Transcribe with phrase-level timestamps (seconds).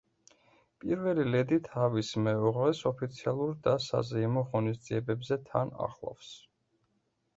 [0.83, 6.33] პირველი ლედი თავის მეუღლეს ოფიციალურ და საზეიმო ღონისძიებებზე თან ახლავს.